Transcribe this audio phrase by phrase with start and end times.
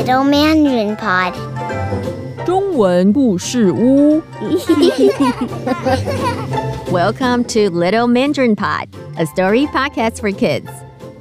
[0.00, 1.34] Little Mandarin Pod，
[2.46, 4.22] 中文故事屋。
[6.90, 10.64] Welcome to Little Mandarin Pod, a story podcast for kids.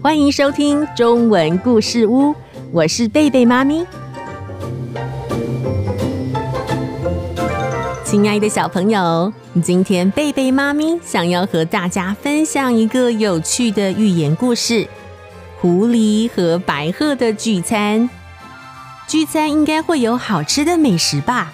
[0.00, 2.34] 欢迎收听中文故事屋，
[2.70, 3.84] 我是贝贝妈咪。
[8.04, 9.32] 亲爱的小朋友，
[9.62, 14.86] 今天贝贝妈咪想要和大家分享一个有趣的寓言故事——
[15.60, 18.08] 狐狸和白鹤的聚餐。
[19.09, 21.51] 聚餐应该会有好吃的美食吧？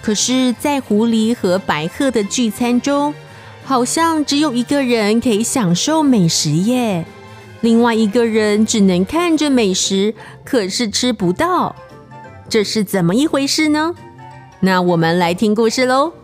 [0.00, 3.12] 可是，在狐狸和白鹤的聚餐中，
[3.62, 7.04] 好像只有一个人可以享受美食耶，
[7.60, 10.14] 另外一个人只能看着美食，
[10.46, 11.76] 可是吃不到。
[12.48, 13.94] 这是怎么一回事呢？
[14.60, 16.14] 那我们来听故事喽。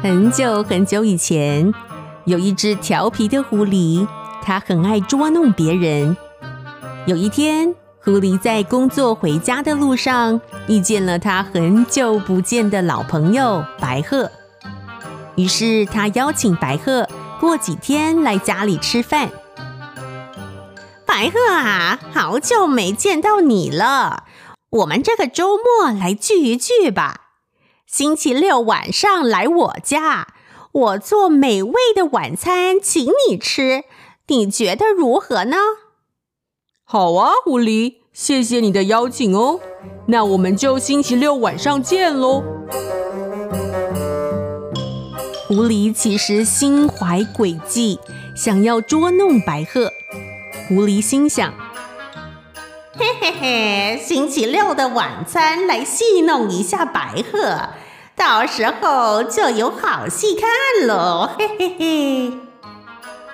[0.00, 1.74] 很久很久以前，
[2.24, 4.06] 有一只调皮的狐狸，
[4.42, 6.16] 它很爱捉弄别人。
[7.06, 7.74] 有一天，
[8.04, 14.30] 狐狸在工作回家的路上，遇见了他很久不见的老朋友白鹤。
[15.34, 17.08] 于是，他邀请白鹤
[17.40, 19.28] 过几天来家里吃饭。
[21.04, 24.22] 白鹤啊，好久没见到你了，
[24.70, 27.27] 我们这个周末来聚一聚吧。
[27.90, 30.28] 星期六晚上来我家，
[30.72, 33.84] 我做美味的晚餐请你吃，
[34.26, 35.56] 你觉得如何呢？
[36.84, 39.60] 好啊，狐狸，谢谢你的邀请哦。
[40.08, 42.44] 那我们就星期六晚上见喽。
[45.46, 47.98] 狐狸其实心怀诡计，
[48.36, 49.90] 想要捉弄白鹤。
[50.68, 51.54] 狐狸心想：
[52.98, 57.68] 嘿嘿嘿，星期六的晚餐来戏弄一下白鹤，
[58.16, 61.30] 到时候就有好戏看喽！
[61.38, 62.32] 嘿嘿嘿。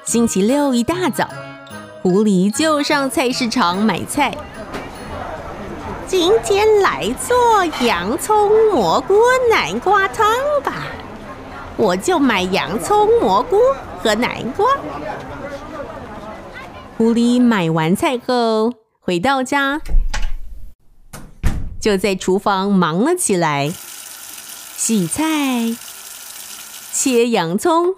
[0.05, 1.27] 星期六一大早，
[2.03, 4.37] 狐狸就上菜市场买菜。
[6.07, 9.19] 今天来做洋葱蘑菇
[9.51, 10.27] 南瓜汤
[10.63, 10.75] 吧，
[11.79, 13.59] 我就买洋葱蘑菇
[14.03, 14.67] 和南瓜。
[16.99, 18.71] 狐狸买完菜后
[19.07, 19.83] 回到家，
[21.79, 23.71] 就在厨房忙了起来，
[24.79, 25.77] 洗菜、
[26.91, 27.95] 切洋葱、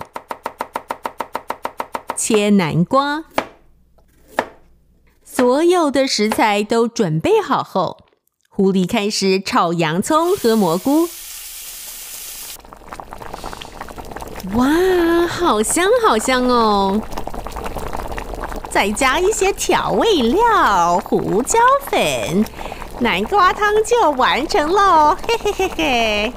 [2.17, 3.23] 切南瓜，
[5.25, 7.99] 所有的食材都准备好后，
[8.49, 11.09] 狐狸开始炒洋葱和蘑菇。
[14.55, 17.01] 哇，好香好香哦！
[18.77, 22.45] 再加一些调味料，胡椒粉，
[23.01, 25.17] 南瓜汤就完成喽！
[25.27, 26.33] 嘿嘿嘿嘿。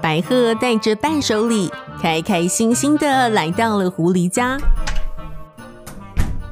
[0.00, 1.70] 白鹤带着伴手礼，
[2.00, 4.56] 开开心心的来到了狐狸家。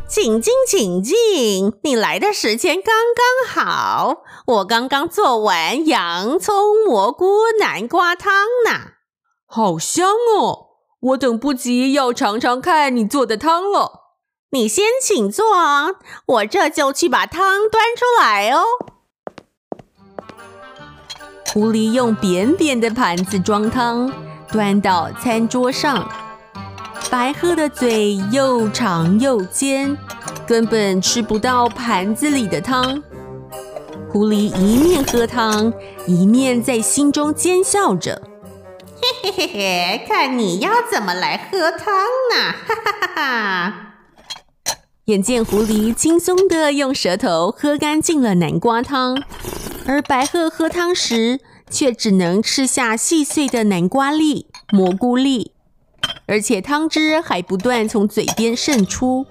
[0.07, 8.31] 请进，请进，你来的时间刚刚好，我刚刚做完洋葱蘑菇南瓜汤
[8.67, 8.94] 呢。
[9.57, 10.71] 好香哦！
[10.99, 14.17] 我等不及要尝尝看你做的汤了。
[14.51, 15.45] 你先请坐，
[16.27, 18.65] 我这就去把汤端出来哦。
[21.53, 24.13] 狐狸用扁扁的盘子装汤，
[24.51, 26.05] 端到餐桌上。
[27.09, 29.97] 白鹤的嘴又长又尖，
[30.49, 33.01] 根本吃不到盘子里的汤。
[34.11, 35.73] 狐狸一面喝汤，
[36.09, 38.21] 一面在心中奸笑着。
[39.25, 41.95] 嘿嘿嘿，看你要怎么来喝汤
[42.31, 42.53] 呢？
[42.53, 43.95] 哈哈哈哈！
[45.07, 49.23] 眼见狐狸轻松地用舌头喝干净了南瓜汤，
[49.87, 51.41] 而白鹤喝汤时
[51.71, 55.53] 却只能吃下细碎的南瓜粒、蘑菇粒，
[56.27, 59.25] 而且汤汁还不断从嘴边渗出。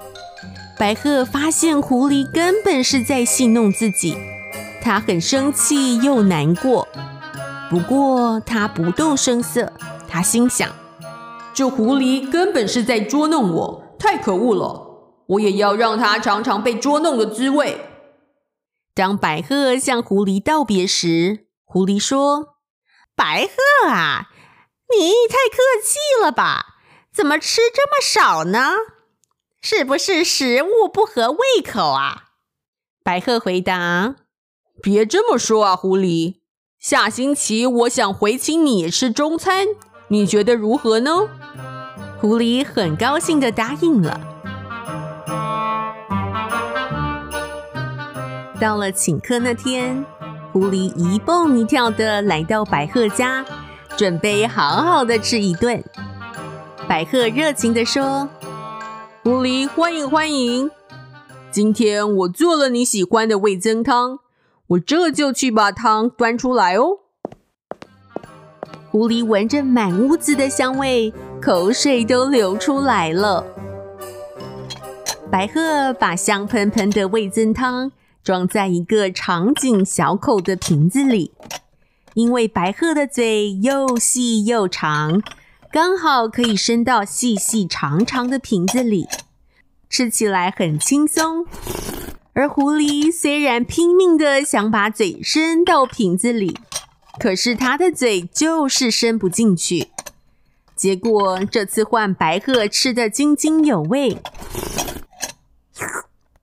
[0.79, 4.17] 白鹤发现狐狸根本是在戏弄自己，
[4.81, 6.87] 他很生气又难过。
[7.73, 9.73] 不过他不动声色，
[10.07, 10.71] 他心想：
[11.55, 15.23] 这狐狸根本是在捉弄我，太可恶了！
[15.25, 17.81] 我也要让他尝尝被捉弄的滋味。
[18.93, 22.57] 当白鹤向狐狸道别时，狐狸说
[23.17, 24.27] ：“白鹤啊，
[24.95, 26.75] 你太客气了吧？
[27.11, 28.73] 怎么吃这么少呢？
[29.63, 32.25] 是不是食物不合胃口啊？”
[33.03, 34.17] 白鹤回答
[34.79, 36.42] ：“别这么说啊，狐狸。
[36.83, 39.67] 下星期我想回请你吃中餐，
[40.09, 41.11] 你觉得如何呢？”
[42.19, 44.19] 狐狸很高兴的答应了。
[48.59, 50.05] 到了请客那天，
[50.51, 53.45] 狐狸一蹦一跳的来到白鹤家，
[53.95, 55.81] 准备好好的吃一顿。
[56.85, 58.27] 白鹤热情的说
[59.23, 60.69] ：“狐狸，欢迎欢迎！
[61.49, 64.19] 今天我做了你喜欢的味增汤，
[64.73, 66.99] 我这就去把汤端出来哦。”
[68.89, 71.11] 狐狸闻着满屋子的香味，
[71.41, 73.45] 口水都流出来了。
[75.31, 77.91] 白鹤把香喷喷的味增汤
[78.23, 81.31] 装在一个长颈小口的瓶子里，
[82.13, 85.21] 因为白鹤的嘴又细又长。
[85.71, 89.07] 刚好可以伸到细细长长的瓶子里，
[89.89, 91.47] 吃起来很轻松。
[92.33, 96.59] 而狐狸虽然拼命的想把嘴伸到瓶子里，
[97.19, 99.89] 可是它的嘴就是伸不进去。
[100.75, 104.17] 结果这次换白鹤吃得津津有味，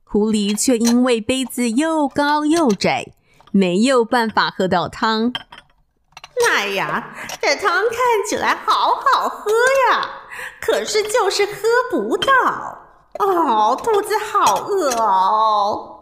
[0.05, 3.07] 狐狸却因为杯子又高又窄，
[3.51, 5.33] 没有办法喝到汤。
[6.49, 7.97] 哎呀，这汤看
[8.27, 9.51] 起来好好喝
[9.91, 10.09] 呀，
[10.61, 11.53] 可是就是喝
[11.91, 12.80] 不到。
[13.19, 15.97] 哦，肚子好饿哦！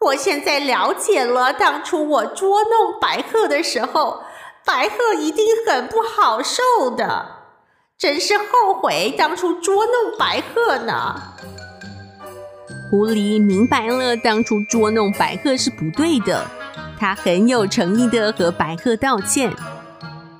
[0.00, 4.22] 我现在了解了，当初我捉弄白鹤的时候，
[4.64, 6.62] 白鹤一定很不好受
[6.96, 7.26] 的，
[7.98, 11.20] 真是后悔当初捉弄白鹤呢。
[12.90, 16.46] 狐狸明白了，当初捉弄白鹤是不对的。
[16.98, 19.52] 他很有诚意的和白鹤道歉，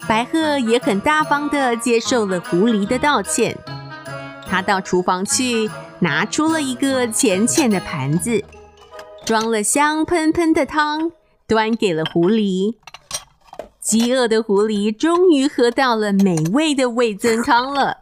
[0.09, 3.59] 白鹤也很大方的接受了狐狸的道歉。
[4.47, 5.71] 他到厨房去，
[6.01, 8.45] 拿出了一个浅浅的盘子，
[9.25, 11.13] 装了香喷喷的汤，
[11.47, 12.75] 端给了狐狸。
[13.81, 17.99] 饥饿的狐狸终于喝到了美味的味噌汤了。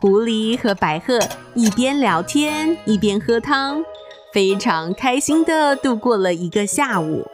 [0.00, 1.18] 狐狸和白鹤
[1.54, 3.82] 一边聊天，一边喝汤。
[4.30, 7.26] 非常开心地度过了一个下午。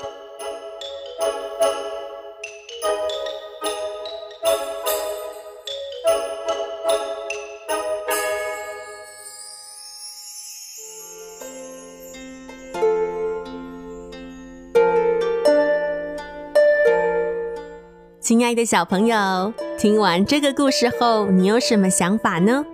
[18.25, 22.65] 亲爱的小朋友，听完这个故事后，你有什么想法呢？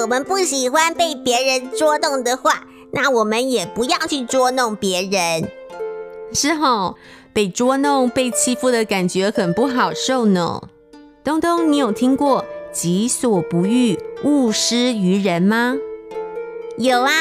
[0.00, 2.64] 我们不喜欢被别人捉弄的话。
[2.90, 5.46] 那我们也不要去捉弄别人，
[6.32, 6.96] 是吼，
[7.34, 10.62] 被捉弄、被欺负的感觉很不好受呢。
[11.22, 15.76] 东东，你有听过“己所不欲，勿施于人”吗？
[16.78, 17.12] 有啊，“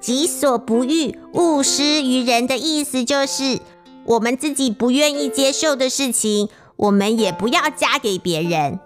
[0.00, 3.60] 己所不欲，勿施于人”的意思就是，
[4.06, 8.78] 我们自己不愿意接受的事情，我们也不要加给别人。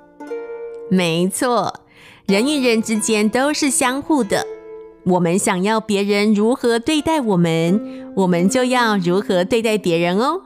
[0.91, 1.81] 没错，
[2.27, 4.47] 人与人之间都是相互的。
[5.05, 10.43] 我们想要别人如何对待我们，我们就要如何对待别人哦。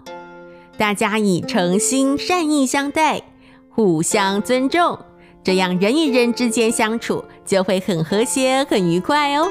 [0.78, 3.22] 大家以诚心善意相待，
[3.70, 4.98] 互相尊重，
[5.42, 9.48] 这样人与人之间相处就会很和谐、很愉快哦。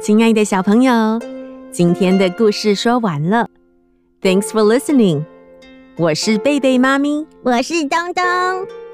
[0.00, 1.20] 亲爱的小朋友，
[1.70, 3.48] 今天的故事说完了。
[4.24, 5.22] Thanks for listening。
[5.98, 8.24] 我是贝贝妈咪，我是东东，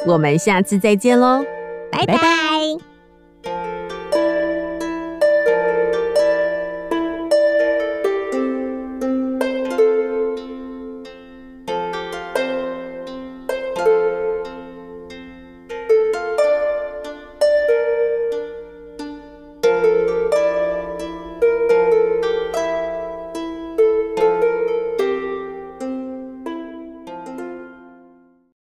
[0.05, 1.45] 我们下次再见喽，
[1.93, 2.90] 拜拜。